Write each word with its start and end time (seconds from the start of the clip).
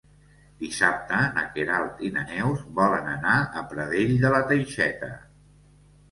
Dissabte 0.61 1.17
na 1.33 1.41
Queralt 1.57 1.99
i 2.07 2.09
na 2.15 2.23
Neus 2.31 2.63
volen 2.79 3.11
anar 3.11 3.33
a 3.61 3.63
Pradell 3.73 4.15
de 4.25 4.31
la 4.37 4.41
Teixeta. 4.53 5.11